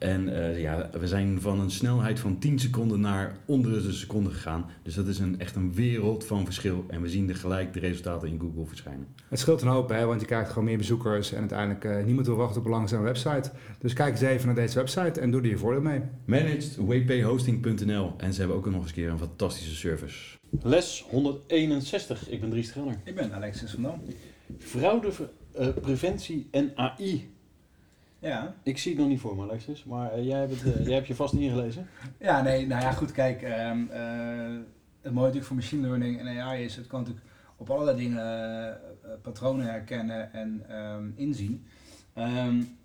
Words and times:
en 0.00 0.28
uh, 0.28 0.60
ja, 0.60 0.90
we 0.98 1.08
zijn 1.08 1.40
van 1.40 1.60
een 1.60 1.70
snelheid 1.70 2.20
van 2.20 2.38
10 2.38 2.58
seconden 2.58 3.00
naar 3.00 3.36
onder 3.44 3.82
de 3.82 3.92
seconde 3.92 4.30
gegaan. 4.30 4.70
Dus 4.82 4.94
dat 4.94 5.06
is 5.06 5.18
een, 5.18 5.40
echt 5.40 5.56
een 5.56 5.74
wereld 5.74 6.24
van 6.24 6.44
verschil. 6.44 6.84
En 6.88 7.02
we 7.02 7.08
zien 7.08 7.28
er 7.28 7.36
gelijk 7.36 7.72
de 7.72 7.80
resultaten 7.80 8.28
in 8.28 8.40
Google 8.40 8.66
verschijnen. 8.66 9.06
Het 9.28 9.38
scheelt 9.38 9.62
een 9.62 9.68
hoop, 9.68 9.88
hè, 9.88 10.04
want 10.04 10.20
je 10.20 10.26
krijgt 10.26 10.48
gewoon 10.48 10.64
meer 10.64 10.76
bezoekers. 10.76 11.32
En 11.32 11.38
uiteindelijk 11.38 11.84
uh, 11.84 12.04
niemand 12.04 12.26
wil 12.26 12.36
wachten 12.36 12.60
op 12.60 12.64
een 12.64 12.70
langzame 12.70 13.04
website. 13.04 13.50
Dus 13.78 13.92
kijk 13.92 14.10
eens 14.10 14.20
even 14.20 14.46
naar 14.46 14.54
deze 14.54 14.78
website 14.78 15.20
en 15.20 15.30
doe 15.30 15.40
er 15.40 15.48
je 15.48 15.58
voordeel 15.58 15.82
mee. 15.82 16.00
Managedwphosting.nl 16.24 18.14
En 18.16 18.32
ze 18.32 18.38
hebben 18.38 18.56
ook 18.56 18.66
nog 18.66 18.74
eens 18.74 18.86
een 18.86 18.94
keer 18.94 19.10
een 19.10 19.18
fantastische 19.18 19.74
service. 19.74 20.38
Les 20.62 21.04
161. 21.10 22.28
Ik 22.28 22.40
ben 22.40 22.50
Dries 22.50 22.70
Treller. 22.70 22.96
Ik 23.04 23.14
ben 23.14 23.32
Alexis 23.32 23.70
van 23.70 23.82
Dam. 23.82 24.02
Fraudepreventie 24.58 26.48
en 26.50 26.72
AI. 26.74 27.38
Ja. 28.20 28.54
Ik 28.62 28.78
zie 28.78 28.92
het 28.92 29.00
nog 29.00 29.10
niet 29.10 29.20
voor 29.20 29.36
me, 29.36 29.42
Alexis, 29.42 29.84
maar 29.84 30.18
uh, 30.18 30.26
jij, 30.26 30.38
hebt 30.38 30.60
het, 30.60 30.76
uh, 30.76 30.86
jij 30.86 30.94
hebt 30.94 31.06
je 31.06 31.14
vast 31.14 31.34
ingelezen. 31.34 31.86
Ja, 32.18 32.42
nee, 32.42 32.66
nou 32.66 32.82
ja, 32.82 32.92
goed, 32.92 33.12
kijk. 33.12 33.42
Um, 33.42 33.88
uh, 33.92 34.60
het 35.00 35.12
mooie 35.12 35.26
natuurlijk 35.26 35.44
voor 35.44 35.56
machine 35.56 35.86
learning 35.86 36.20
en 36.20 36.40
AI 36.40 36.64
is, 36.64 36.76
het 36.76 36.86
kan 36.86 37.00
natuurlijk 37.00 37.26
op 37.56 37.70
allerlei 37.70 37.96
dingen 37.96 38.80
patronen 39.22 39.66
herkennen 39.66 40.32
en 40.32 40.76
um, 40.76 41.12
inzien. 41.16 41.66
Um, 42.18 42.78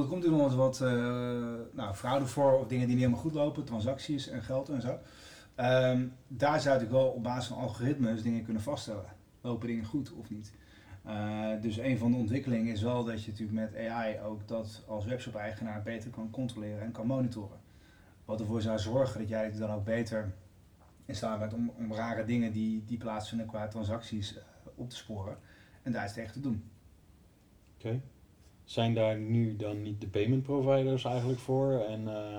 er 0.00 0.06
komt 0.08 0.24
er 0.24 0.30
nog 0.30 0.54
wat 0.54 0.80
nou, 1.72 1.94
fraude 1.94 2.26
voor 2.26 2.52
of 2.52 2.66
dingen 2.66 2.86
die 2.86 2.94
niet 2.94 3.04
helemaal 3.04 3.24
goed 3.24 3.34
lopen, 3.34 3.64
transacties 3.64 4.28
en 4.28 4.42
geld 4.42 4.68
en 4.68 4.80
zo. 4.80 4.98
daar 6.28 6.60
zou 6.60 6.82
ik 6.82 6.90
wel 6.90 7.06
op 7.06 7.22
basis 7.22 7.46
van 7.46 7.56
algoritmes 7.56 8.22
dingen 8.22 8.44
kunnen 8.44 8.62
vaststellen. 8.62 9.04
Lopen 9.40 9.66
dingen 9.68 9.84
goed 9.84 10.12
of 10.12 10.30
niet? 10.30 10.52
Uh, 11.06 11.48
dus 11.60 11.78
een 11.78 11.98
van 11.98 12.10
de 12.10 12.16
ontwikkelingen 12.16 12.72
is 12.72 12.82
wel 12.82 13.04
dat 13.04 13.24
je 13.24 13.30
natuurlijk 13.30 13.72
met 13.72 13.86
AI 13.88 14.20
ook 14.20 14.48
dat 14.48 14.84
als 14.86 15.04
webshop-eigenaar 15.04 15.82
beter 15.82 16.10
kan 16.10 16.30
controleren 16.30 16.82
en 16.82 16.92
kan 16.92 17.06
monitoren. 17.06 17.60
Wat 18.24 18.40
ervoor 18.40 18.62
zou 18.62 18.78
zorgen 18.78 19.20
dat 19.20 19.28
jij 19.28 19.52
dan 19.52 19.70
ook 19.70 19.84
beter 19.84 20.32
in 21.04 21.14
staat 21.14 21.38
bent 21.38 21.54
om, 21.54 21.72
om 21.78 21.92
rare 21.92 22.24
dingen 22.24 22.52
die, 22.52 22.84
die 22.84 22.98
plaatsvinden 22.98 23.46
qua 23.46 23.68
transacties 23.68 24.36
uh, 24.36 24.42
op 24.74 24.90
te 24.90 24.96
sporen 24.96 25.36
en 25.82 25.92
daar 25.92 26.04
iets 26.04 26.14
tegen 26.14 26.32
te 26.32 26.40
doen. 26.40 26.64
Oké. 27.78 27.86
Okay. 27.86 28.00
Zijn 28.64 28.94
daar 28.94 29.18
nu 29.18 29.56
dan 29.56 29.82
niet 29.82 30.00
de 30.00 30.08
payment 30.08 30.42
providers 30.42 31.04
eigenlijk 31.04 31.40
voor? 31.40 31.84
En, 31.84 32.00
uh, 32.00 32.38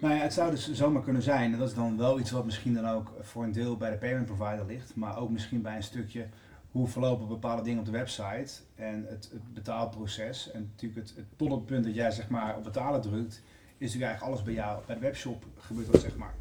nou 0.00 0.14
ja, 0.14 0.20
het 0.20 0.32
zou 0.32 0.50
dus 0.50 0.72
zomaar 0.72 1.02
kunnen 1.02 1.22
zijn, 1.22 1.52
en 1.52 1.58
dat 1.58 1.68
is 1.68 1.74
dan 1.74 1.96
wel 1.96 2.20
iets 2.20 2.30
wat 2.30 2.44
misschien 2.44 2.74
dan 2.74 2.88
ook 2.88 3.12
voor 3.20 3.44
een 3.44 3.52
deel 3.52 3.76
bij 3.76 3.90
de 3.90 3.96
payment 3.96 4.26
provider 4.26 4.66
ligt, 4.66 4.96
maar 4.96 5.18
ook 5.18 5.30
misschien 5.30 5.62
bij 5.62 5.76
een 5.76 5.82
stukje 5.82 6.26
hoe 6.74 6.88
verlopen 6.88 7.28
bepaalde 7.28 7.62
dingen 7.62 7.78
op 7.78 7.84
de 7.84 7.90
website 7.90 8.52
en 8.74 9.06
het, 9.08 9.28
het 9.32 9.54
betaalproces. 9.54 10.50
En 10.50 10.70
natuurlijk 10.72 11.00
het, 11.08 11.16
het, 11.16 11.26
tot 11.36 11.50
het 11.50 11.66
punt 11.66 11.84
dat 11.84 11.94
jij 11.94 12.10
zeg 12.10 12.28
maar 12.28 12.56
op 12.56 12.64
betalen 12.64 13.00
drukt, 13.00 13.32
is 13.34 13.42
natuurlijk 13.78 14.02
eigenlijk 14.02 14.22
alles 14.22 14.42
bij 14.42 14.54
jou, 14.54 14.82
bij 14.86 14.94
de 14.94 15.00
webshop 15.00 15.44
gebeurt 15.58 15.92
dat 15.92 16.00
zeg 16.00 16.16
maar. 16.16 16.34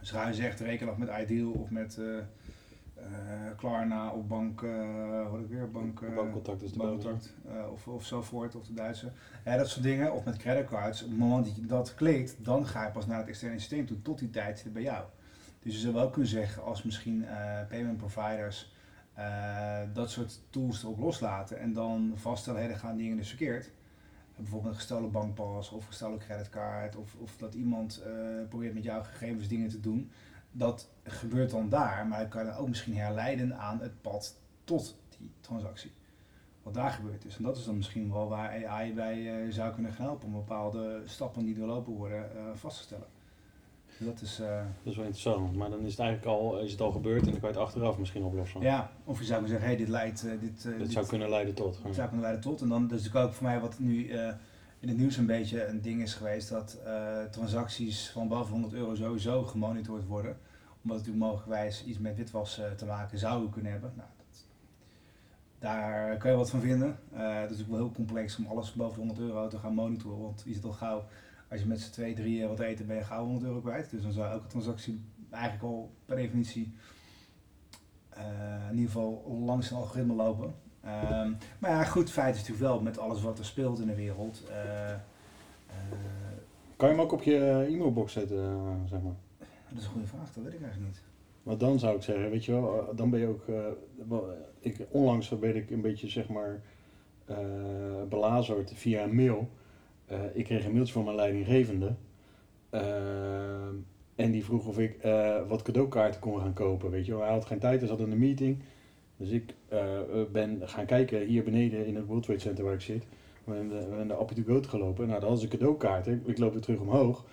Dus 0.00 0.10
ga 0.10 0.28
je 0.28 0.34
zegt 0.34 0.60
reken 0.60 0.88
af 0.88 0.96
met 0.96 1.10
Ideal 1.20 1.50
of 1.50 1.70
met 1.70 1.96
uh, 2.00 2.06
uh, 2.16 2.22
Klarna 3.56 4.10
of 4.10 4.26
bank, 4.26 4.60
uh, 4.60 5.30
wat 5.30 5.40
ik 5.40 5.48
weer, 5.48 5.70
bank, 5.70 6.14
bankcontact 6.14 6.62
is 6.62 6.72
de 6.72 6.78
bankcontact, 6.78 7.34
of, 7.72 7.88
of 7.88 8.04
zo 8.04 8.22
voort, 8.22 8.54
of 8.54 8.66
de 8.66 8.74
Duitse. 8.74 9.10
Dat 9.44 9.68
soort 9.68 9.84
dingen, 9.84 10.12
of 10.12 10.24
met 10.24 10.36
creditcards. 10.36 11.02
Op 11.02 11.08
het 11.08 11.18
moment 11.18 11.46
dat 11.46 11.56
je 11.56 11.66
dat 11.66 11.94
klikt, 11.94 12.44
dan 12.44 12.66
ga 12.66 12.84
je 12.84 12.92
pas 12.92 13.06
naar 13.06 13.18
het 13.18 13.28
externe 13.28 13.58
systeem 13.58 13.86
toe, 13.86 14.02
tot 14.02 14.18
die 14.18 14.30
tijd 14.30 14.56
zit 14.56 14.64
het 14.64 14.72
bij 14.72 14.82
jou. 14.82 15.04
Dus 15.62 15.74
je 15.74 15.80
zou 15.80 15.94
wel 15.94 16.10
kunnen 16.10 16.30
zeggen 16.30 16.62
als 16.62 16.82
misschien 16.82 17.26
payment 17.68 17.96
providers 17.96 18.76
dat 19.92 20.10
soort 20.10 20.40
tools 20.50 20.82
erop 20.82 20.98
loslaten 20.98 21.58
en 21.58 21.72
dan 21.72 22.12
vaststellen, 22.14 22.62
hey, 22.62 22.74
gaan 22.74 22.96
dingen 22.96 23.16
dus 23.16 23.28
verkeerd. 23.28 23.70
Bijvoorbeeld 24.36 24.72
een 24.72 24.78
gestolen 24.78 25.10
bankpas 25.10 25.70
of 25.70 25.86
gestolen 25.86 26.18
creditcard 26.18 26.96
of, 26.96 27.14
of 27.14 27.36
dat 27.36 27.54
iemand 27.54 28.02
uh, 28.06 28.48
probeert 28.48 28.74
met 28.74 28.84
jouw 28.84 29.02
gegevens 29.02 29.48
dingen 29.48 29.68
te 29.68 29.80
doen. 29.80 30.10
Dat 30.52 30.90
gebeurt 31.02 31.50
dan 31.50 31.68
daar, 31.68 32.06
maar 32.06 32.18
dat 32.18 32.28
kan 32.28 32.44
je 32.44 32.56
ook 32.56 32.68
misschien 32.68 32.96
herleiden 32.96 33.58
aan 33.58 33.80
het 33.80 34.00
pad 34.00 34.36
tot 34.64 34.98
die 35.18 35.32
transactie. 35.40 35.92
Wat 36.62 36.74
daar 36.74 36.90
gebeurd 36.90 37.24
is. 37.24 37.36
En 37.36 37.42
dat 37.42 37.56
is 37.56 37.64
dan 37.64 37.76
misschien 37.76 38.12
wel 38.12 38.28
waar 38.28 38.66
AI 38.66 38.94
bij 38.94 39.44
uh, 39.46 39.52
zou 39.52 39.74
kunnen 39.74 39.92
gaan 39.92 40.06
helpen 40.06 40.26
om 40.26 40.32
bepaalde 40.32 41.02
stappen 41.04 41.44
die 41.44 41.54
doorlopen 41.54 41.92
worden 41.92 42.30
vast 42.56 42.76
te 42.76 42.82
stellen. 42.82 43.17
Dat 43.98 44.20
is, 44.20 44.40
uh, 44.40 44.46
dat 44.82 44.92
is 44.92 44.96
wel 44.96 45.04
interessant, 45.04 45.56
maar 45.56 45.70
dan 45.70 45.80
is 45.80 45.90
het 45.90 46.00
eigenlijk 46.00 46.38
al, 46.38 46.58
is 46.58 46.72
het 46.72 46.80
al 46.80 46.90
gebeurd 46.90 47.26
en 47.26 47.30
dan 47.30 47.40
kan 47.40 47.48
je 47.48 47.54
het 47.54 47.64
achteraf 47.64 47.98
misschien 47.98 48.22
oplossen. 48.22 48.60
Ja, 48.60 48.90
of 49.04 49.18
je 49.18 49.24
zou 49.24 49.40
kunnen 49.40 49.48
zeggen, 49.48 49.68
hey, 49.68 49.76
dit 49.76 49.88
leidt... 49.88 50.24
Uh, 50.24 50.40
dit, 50.40 50.64
uh, 50.64 50.78
dit 50.78 50.92
zou 50.92 51.06
kunnen 51.06 51.28
leiden 51.28 51.54
tot. 51.54 51.80
Dit 51.84 51.94
zou 51.94 52.06
kunnen 52.06 52.24
leiden 52.24 52.42
tot. 52.42 52.60
En 52.60 52.68
dan, 52.68 52.84
is 52.84 52.90
natuurlijk 52.90 53.26
ook 53.26 53.32
voor 53.32 53.46
mij 53.46 53.60
wat 53.60 53.78
nu 53.78 54.10
in 54.80 54.88
het 54.88 54.96
nieuws 54.96 55.16
een 55.16 55.26
beetje 55.26 55.66
een 55.66 55.80
ding 55.80 56.02
is 56.02 56.14
geweest, 56.14 56.48
dat 56.48 56.78
transacties 57.30 58.10
van 58.10 58.28
boven 58.28 58.52
100 58.52 58.72
euro 58.72 58.94
sowieso 58.94 59.42
gemonitord 59.42 60.06
worden. 60.06 60.36
Omdat 60.82 60.98
het 60.98 61.06
natuurlijk 61.06 61.24
mogelijkwijs 61.32 61.84
iets 61.84 61.98
met 61.98 62.16
witwas 62.16 62.60
te 62.76 62.84
maken 62.84 63.18
zou 63.18 63.50
kunnen 63.50 63.72
hebben. 63.72 63.92
Nou, 63.96 64.08
dat, 64.16 64.44
daar 65.58 66.16
kan 66.16 66.30
je 66.30 66.36
wat 66.36 66.50
van 66.50 66.60
vinden. 66.60 66.98
dat 67.10 67.20
is 67.20 67.26
natuurlijk 67.40 67.68
wel 67.68 67.78
heel 67.78 67.92
complex 67.92 68.38
om 68.38 68.46
alles 68.46 68.72
boven 68.72 68.98
100 68.98 69.18
euro 69.20 69.48
te 69.48 69.58
gaan 69.58 69.74
monitoren, 69.74 70.22
want 70.22 70.42
je 70.46 70.54
zit 70.54 70.64
al 70.64 70.72
gauw 70.72 71.04
als 71.50 71.60
je 71.60 71.66
met 71.66 71.80
z'n 71.80 71.90
twee, 71.90 72.14
drie 72.14 72.46
wat 72.46 72.60
eten, 72.60 72.86
ben 72.86 72.96
je 72.96 73.04
gauw 73.04 73.24
100 73.24 73.44
euro 73.44 73.60
kwijt. 73.60 73.90
Dus 73.90 74.02
dan 74.02 74.12
zou 74.12 74.30
elke 74.30 74.46
transactie 74.46 75.04
eigenlijk 75.30 75.64
al 75.64 75.90
per 76.04 76.16
definitie 76.16 76.72
uh, 78.16 78.70
in 78.70 78.76
ieder 78.76 78.90
geval 78.90 79.40
langs 79.44 79.70
een 79.70 79.76
algoritme 79.76 80.14
lopen. 80.14 80.54
Um, 80.84 81.36
maar 81.58 81.70
ja, 81.70 81.84
goed, 81.84 82.10
feit 82.10 82.34
is 82.34 82.40
natuurlijk 82.40 82.68
wel 82.68 82.80
met 82.80 82.98
alles 82.98 83.22
wat 83.22 83.38
er 83.38 83.44
speelt 83.44 83.80
in 83.80 83.86
de 83.86 83.94
wereld. 83.94 84.42
Uh, 84.48 84.54
uh, 84.54 85.96
kan 86.76 86.88
je 86.88 86.94
hem 86.94 87.04
ook 87.04 87.12
op 87.12 87.22
je 87.22 87.66
e-mailbox 87.68 88.12
zetten, 88.12 88.60
zeg 88.88 89.00
maar? 89.02 89.16
Dat 89.68 89.78
is 89.78 89.84
een 89.84 89.90
goede 89.90 90.06
vraag, 90.06 90.32
dat 90.32 90.44
weet 90.44 90.52
ik 90.52 90.62
eigenlijk 90.62 90.92
niet. 90.92 91.02
Maar 91.42 91.58
dan 91.58 91.78
zou 91.78 91.96
ik 91.96 92.02
zeggen, 92.02 92.30
weet 92.30 92.44
je 92.44 92.52
wel, 92.52 92.92
dan 92.94 93.10
ben 93.10 93.20
je 93.20 93.26
ook. 93.26 93.44
ik, 94.58 94.86
onlangs 94.90 95.38
ben 95.38 95.56
ik 95.56 95.70
een 95.70 95.80
beetje, 95.80 96.08
zeg 96.08 96.28
maar, 96.28 96.60
belazerd 98.08 98.72
via 98.74 99.02
een 99.02 99.14
mail. 99.14 99.48
Uh, 100.12 100.18
ik 100.32 100.44
kreeg 100.44 100.64
een 100.64 100.72
mailtje 100.72 100.92
van 100.92 101.04
mijn 101.04 101.16
leidinggevende. 101.16 101.94
Uh, 102.70 102.80
en 104.14 104.30
die 104.30 104.44
vroeg 104.44 104.66
of 104.66 104.78
ik 104.78 105.04
uh, 105.04 105.48
wat 105.48 105.62
cadeaukaarten 105.62 106.20
kon 106.20 106.40
gaan 106.40 106.52
kopen. 106.52 106.90
Weet 106.90 107.06
je. 107.06 107.16
Hij 107.16 107.32
had 107.32 107.44
geen 107.44 107.58
tijd, 107.58 107.78
hij 107.78 107.88
zat 107.88 108.00
in 108.00 108.10
een 108.10 108.18
meeting. 108.18 108.62
Dus 109.16 109.30
ik 109.30 109.54
ben 110.32 110.60
gaan 110.64 110.86
kijken 110.86 111.26
hier 111.26 111.44
beneden 111.44 111.86
in 111.86 111.96
het 111.96 112.06
World 112.06 112.22
Trade 112.22 112.40
Center 112.40 112.64
waar 112.64 112.74
ik 112.74 112.80
zit. 112.80 113.04
We 113.44 113.54
hebben 113.54 114.08
de 114.08 114.14
Appie 114.14 114.44
to 114.44 114.52
Go 114.52 114.62
gelopen. 114.62 115.06
Nou, 115.06 115.20
dat 115.20 115.28
was 115.28 115.42
een 115.42 115.48
cadeaukaarten. 115.48 116.22
Ik 116.26 116.38
loop 116.38 116.52
weer 116.52 116.60
terug 116.60 116.80
omhoog. 116.80 117.24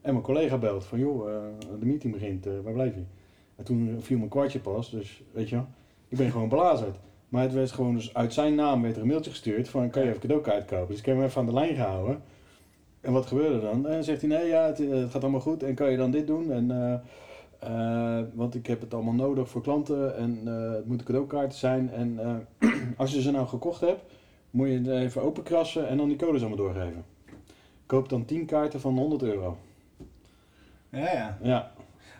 En 0.00 0.12
mijn 0.12 0.24
collega 0.24 0.58
belt 0.58 0.84
van, 0.84 0.98
joh, 0.98 1.26
de 1.78 1.86
meeting 1.86 2.12
begint, 2.12 2.44
waar 2.62 2.72
blijf 2.72 2.94
je? 2.94 3.02
En 3.56 3.64
toen 3.64 3.96
viel 4.00 4.18
mijn 4.18 4.30
kwartje 4.30 4.60
pas, 4.60 4.90
dus 4.90 5.22
weet 5.32 5.48
je. 5.48 5.60
Ik 6.08 6.16
ben 6.16 6.30
gewoon 6.30 6.48
belazerd. 6.48 6.98
Maar 7.32 7.42
het 7.42 7.52
werd 7.52 7.72
gewoon 7.72 7.94
dus 7.94 8.14
uit 8.14 8.32
zijn 8.32 8.54
naam 8.54 8.82
werd 8.82 8.96
er 8.96 9.02
een 9.02 9.08
mailtje 9.08 9.30
gestuurd 9.30 9.68
van 9.68 9.90
kan 9.90 10.02
je 10.02 10.08
even 10.08 10.20
cadeaukaart 10.20 10.64
kopen. 10.64 10.86
Dus 10.86 10.98
ik 10.98 11.06
heb 11.06 11.16
hem 11.16 11.24
even 11.24 11.40
aan 11.40 11.46
de 11.46 11.52
lijn 11.52 11.74
gehouden. 11.74 12.22
En 13.00 13.12
wat 13.12 13.26
gebeurde 13.26 13.60
dan? 13.60 13.86
En 13.86 14.04
zegt 14.04 14.20
hij 14.20 14.30
nee 14.30 14.46
ja 14.46 14.66
het, 14.66 14.78
het, 14.78 15.10
gaat 15.10 15.22
allemaal 15.22 15.40
goed 15.40 15.62
en 15.62 15.74
kan 15.74 15.90
je 15.90 15.96
dan 15.96 16.10
dit 16.10 16.26
doen 16.26 16.52
en 16.52 16.70
uh, 16.70 16.94
uh, 17.70 18.24
want 18.34 18.54
ik 18.54 18.66
heb 18.66 18.80
het 18.80 18.94
allemaal 18.94 19.12
nodig 19.12 19.48
voor 19.48 19.62
klanten 19.62 20.16
en 20.16 20.40
uh, 20.44 20.72
het 20.72 20.86
moeten 20.86 21.06
cadeaukaarten 21.06 21.58
zijn 21.58 21.90
en 21.90 22.18
als 22.96 23.12
je 23.12 23.22
ze 23.22 23.30
nou 23.30 23.46
gekocht 23.46 23.80
hebt 23.80 24.02
moet 24.50 24.68
je 24.68 24.74
het 24.74 24.88
even 24.88 25.22
openkrassen 25.22 25.88
en 25.88 25.96
dan 25.96 26.08
die 26.08 26.16
codes 26.16 26.40
allemaal 26.40 26.58
doorgeven. 26.58 27.04
Koop 27.86 28.08
dan 28.08 28.24
10 28.24 28.46
kaarten 28.46 28.80
van 28.80 28.98
100 28.98 29.22
euro. 29.22 29.56
Ja 30.88 31.12
ja. 31.12 31.38
Ja. 31.42 31.72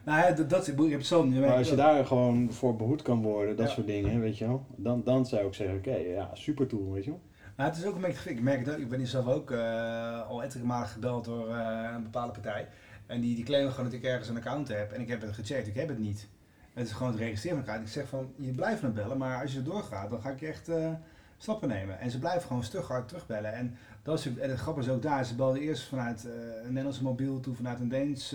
Nou 0.04 0.19
ja, 0.20 0.31
dat, 0.32 0.50
dat, 0.50 0.66
ik 0.69 0.90
heb 0.90 1.02
zo 1.02 1.25
niet. 1.25 1.40
Maar 1.40 1.56
als 1.56 1.69
je 1.69 1.75
daar 1.76 2.06
gewoon 2.06 2.52
voor 2.52 2.76
behoed 2.76 3.02
kan 3.02 3.22
worden, 3.22 3.56
dat 3.56 3.69
Ja. 3.69 3.72
soort 3.75 3.87
dingen, 3.87 4.20
weet 4.20 4.38
je 4.38 4.46
wel, 4.46 4.66
dan, 4.76 5.02
dan 5.04 5.26
zou 5.26 5.46
ik 5.46 5.54
zeggen, 5.54 5.76
oké, 5.76 5.94
ja, 5.96 6.31
super 6.32 6.66
tool, 6.66 6.93
weet 6.93 7.04
je 7.04 7.10
wel. 7.10 7.20
Nou, 7.56 7.70
het 7.70 7.78
is 7.78 7.87
ook 7.87 7.94
een 7.94 8.00
beetje, 8.00 8.31
ik 8.31 8.40
merk 8.40 8.64
het 8.64 8.75
ook, 8.75 8.81
ik 8.81 8.88
ben 8.88 8.99
hier 8.99 9.06
zelf 9.08 9.26
ook 9.26 9.50
eh, 9.50 10.28
al 10.28 10.43
ettelijke 10.43 10.69
malen 10.69 10.88
gebeld 10.88 11.25
door 11.25 11.49
eh, 11.49 11.90
een 11.94 12.02
bepaalde 12.02 12.32
partij. 12.32 12.69
En 13.06 13.20
die, 13.20 13.34
die 13.34 13.44
claimen 13.44 13.70
gewoon 13.70 13.84
dat 13.90 13.99
ik 13.99 14.04
ergens 14.04 14.28
een 14.28 14.37
account 14.37 14.69
heb 14.69 14.93
en 14.93 15.00
ik 15.00 15.08
heb 15.08 15.20
het 15.20 15.32
gecheckt, 15.34 15.66
ik 15.66 15.75
heb 15.75 15.88
het 15.88 15.99
niet. 15.99 16.28
Het 16.72 16.87
is 16.87 16.93
gewoon 16.93 17.12
het 17.12 17.20
registreren 17.20 17.58
van 17.58 17.66
elkaar. 17.66 17.82
Ik 17.82 17.88
zeg 17.88 18.08
van, 18.08 18.32
je 18.37 18.50
blijft 18.52 18.82
me 18.82 18.88
bellen, 18.88 19.19
maar 19.19 19.43
als 19.43 19.52
je 19.52 19.58
er 19.58 19.64
doorgaat, 19.64 20.10
dan 20.10 20.20
ga 20.20 20.31
ik 20.31 20.43
echt 20.43 20.69
eh, 20.69 20.90
stappen 21.38 21.69
nemen. 21.69 21.98
En 22.00 22.10
ze 22.10 22.19
blijven 22.19 22.43
gewoon 22.46 22.64
stug 22.64 22.88
hard 22.88 23.08
terugbellen. 23.08 23.52
En, 23.52 23.76
dat 24.02 24.19
is, 24.19 24.26
en 24.38 24.50
het 24.50 24.58
grappige 24.58 24.87
is 24.88 24.93
ook 24.94 25.02
daar, 25.02 25.25
ze 25.25 25.34
belden 25.34 25.60
eerst 25.62 25.82
vanuit 25.82 26.25
een 26.25 26.66
Nederlandse 26.69 27.02
mobiel, 27.02 27.40
toen 27.40 27.55
vanuit 27.56 27.81
een 27.81 27.88
Deens 27.88 28.34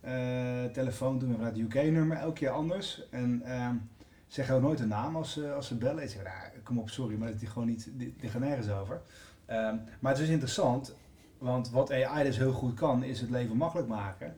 eh, 0.00 0.64
telefoon, 0.72 1.18
toen 1.18 1.32
vanuit 1.32 1.56
het 1.56 1.74
UK-nummer, 1.74 2.16
elke 2.16 2.32
keer 2.32 2.50
anders. 2.50 3.08
En 3.10 3.42
ehm, 3.44 3.74
ze 4.26 4.34
zeggen 4.34 4.54
ook 4.54 4.62
nooit 4.62 4.80
een 4.80 4.88
naam 4.88 5.16
als, 5.16 5.40
als 5.42 5.66
ze 5.66 5.74
bellen. 5.74 6.02
Ik 6.02 6.10
zeg, 6.10 6.22
nou, 6.22 6.34
kom 6.62 6.78
op, 6.78 6.90
sorry, 6.90 7.16
maar 7.16 7.32
dat 7.32 7.42
is 7.42 7.48
gewoon 7.48 7.68
niet, 7.68 7.90
gaat 8.20 8.40
nergens 8.40 8.70
over. 8.70 9.00
Ehm, 9.46 9.76
maar 10.00 10.12
het 10.12 10.20
is 10.20 10.28
interessant, 10.28 10.94
want 11.38 11.70
wat 11.70 11.92
AI 11.92 12.24
dus 12.24 12.36
heel 12.36 12.52
goed 12.52 12.74
kan, 12.74 13.02
is 13.02 13.20
het 13.20 13.30
leven 13.30 13.56
makkelijk 13.56 13.88
maken. 13.88 14.36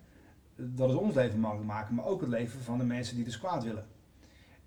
Dat 0.57 0.89
is 0.89 0.95
ons 0.95 1.15
leven 1.15 1.41
makkelijk 1.41 1.69
maken, 1.69 1.95
maar 1.95 2.05
ook 2.05 2.21
het 2.21 2.31
leven 2.31 2.61
van 2.61 2.79
de 2.79 2.85
mensen 2.85 3.17
die 3.17 3.25
dus 3.25 3.39
kwaad 3.39 3.65
willen. 3.65 3.87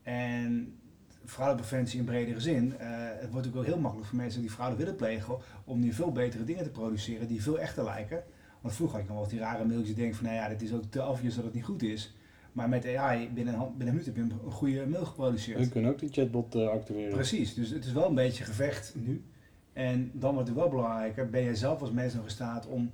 En 0.04 0.78
fraudepreventie 1.26 2.00
in 2.00 2.06
bredere 2.06 2.40
zin, 2.40 2.78
eh, 2.78 2.88
het 2.98 3.32
wordt 3.32 3.48
ook 3.48 3.54
wel 3.54 3.64
heel 3.64 3.80
makkelijk 3.80 4.10
voor 4.10 4.18
mensen 4.18 4.42
die 4.42 4.50
fraude 4.50 4.76
willen 4.76 4.96
plegen, 4.96 5.38
om 5.64 5.80
nu 5.80 5.94
veel 5.94 6.12
betere 6.12 6.44
dingen 6.44 6.64
te 6.64 6.70
produceren 6.70 7.28
die 7.28 7.44
veel 7.44 7.60
echter 7.60 7.84
lijken. 7.84 8.24
Want 8.64 8.76
vroeger 8.76 8.96
had 8.96 9.06
ik 9.06 9.12
nog 9.14 9.22
wel 9.22 9.30
die 9.30 9.40
rare 9.40 9.66
mailtjes 9.66 9.88
die 9.88 9.96
denken 9.96 10.16
van, 10.16 10.26
nou 10.26 10.38
ja, 10.38 10.50
dit 10.50 10.62
is 10.62 10.74
ook 10.74 10.84
te 10.90 11.06
obvious 11.06 11.36
dat 11.36 11.44
het 11.44 11.54
niet 11.54 11.64
goed 11.64 11.84
is. 11.84 12.14
Maar 12.52 12.70
met 12.70 12.96
AI, 12.96 13.30
binnen 13.34 13.54
een, 13.54 13.60
binnen 13.60 13.88
een 13.88 13.94
minuut 13.94 14.06
heb 14.06 14.16
je 14.16 14.22
een, 14.22 14.52
goede 14.52 14.86
mail 14.86 15.06
geproduceerd. 15.06 15.60
We 15.60 15.70
kunnen 15.70 15.92
ook 15.92 16.00
die 16.00 16.12
chatbot 16.12 16.56
eh, 16.56 16.68
activeren. 16.68 17.14
Precies, 17.14 17.54
dus 17.54 17.70
het 17.70 17.86
is 17.86 17.92
wel 17.92 18.08
een 18.08 18.16
beetje 18.16 18.44
gevecht 18.44 18.94
nu. 18.96 19.24
En 19.74 20.12
dan 20.14 20.34
wordt 20.34 20.50
het 20.50 20.58
wel 20.58 20.70
belangrijker, 20.70 21.30
ben 21.30 21.44
jij 21.44 21.56
zelf 21.56 21.82
als 21.82 21.92
mens 21.92 22.14
nog 22.14 22.24
in 22.24 22.30
staat 22.30 22.68
om 22.68 22.92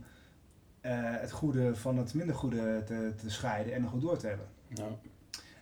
eh, 0.82 0.92
het 1.04 1.32
goede 1.32 1.76
van 1.76 1.98
het 1.98 2.14
minder 2.14 2.36
goede 2.36 2.84
te, 2.86 3.14
te 3.16 3.30
scheiden 3.30 3.74
en 3.74 3.82
nog 3.82 3.92
goed 3.92 4.02
door 4.02 4.18
te 4.18 4.28
hebben. 4.28 4.46
Ja. 4.68 4.88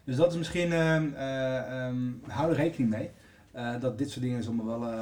Dus 0.04 0.16
dat 0.16 0.32
is 0.32 0.38
misschien, 0.38 0.72
eh, 0.72 1.86
ehm, 1.86 1.98
hou 2.22 2.50
er 2.50 2.56
rekening 2.56 2.90
mee, 2.90 3.12
dat 3.80 3.98
dit 3.98 4.10
soort 4.10 4.26
dingen 4.26 4.44
zomaar 4.44 4.66
wel 4.66 4.94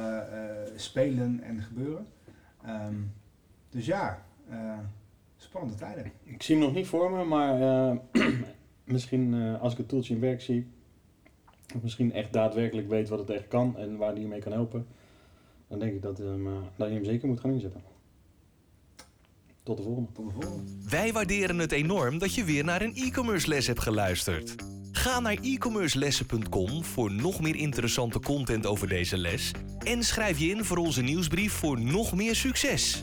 spelen 0.76 1.40
en 1.42 1.62
gebeuren. 1.62 2.06
Ehm, 2.62 2.94
dus 3.70 3.86
ja, 3.86 4.25
spannende 5.36 5.74
tijden. 5.74 6.12
Ik 6.24 6.42
zie 6.42 6.56
hem 6.56 6.64
nog 6.64 6.74
niet 6.74 6.86
voor 6.86 7.10
me, 7.10 7.24
maar 7.24 7.60
eh, 7.60 7.96
misschien 8.84 9.34
eh, 9.34 9.60
als 9.60 9.72
ik 9.72 9.78
het 9.78 9.88
toeltje 9.88 10.14
in 10.14 10.20
werk 10.20 10.40
zie, 10.40 10.66
of 11.74 11.82
misschien 11.82 12.12
echt 12.12 12.32
daadwerkelijk 12.32 12.88
weet 12.88 13.08
wat 13.08 13.18
het 13.18 13.30
echt 13.30 13.48
kan 13.48 13.76
en 13.76 13.96
waar 13.96 14.14
die 14.14 14.22
je 14.22 14.28
mee 14.28 14.40
kan 14.40 14.52
helpen, 14.52 14.86
dan 15.68 15.78
denk 15.78 15.92
ik 15.92 16.02
dat, 16.02 16.18
hem, 16.18 16.46
eh, 16.46 16.52
dat 16.76 16.88
je 16.88 16.94
hem 16.94 17.04
zeker 17.04 17.28
moet 17.28 17.40
gaan 17.40 17.52
inzetten. 17.52 17.80
Tot 19.62 19.76
de 19.76 19.82
volgende. 19.82 20.12
Tot 20.12 20.26
de 20.26 20.32
volgende. 20.32 20.72
Wij 20.88 21.12
waarderen 21.12 21.58
het 21.58 21.72
enorm 21.72 22.18
dat 22.18 22.34
je 22.34 22.44
weer 22.44 22.64
naar 22.64 22.82
een 22.82 22.94
e-commerce 22.94 23.48
les 23.48 23.66
hebt 23.66 23.80
geluisterd. 23.80 24.54
Ga 24.92 25.20
naar 25.20 25.38
e-commercelessen.com 25.42 26.84
voor 26.84 27.12
nog 27.12 27.40
meer 27.40 27.56
interessante 27.56 28.20
content 28.20 28.66
over 28.66 28.88
deze 28.88 29.16
les 29.16 29.52
en 29.78 30.02
schrijf 30.02 30.38
je 30.38 30.48
in 30.48 30.64
voor 30.64 30.76
onze 30.76 31.02
nieuwsbrief 31.02 31.52
voor 31.52 31.80
nog 31.80 32.14
meer 32.14 32.34
succes. 32.34 33.02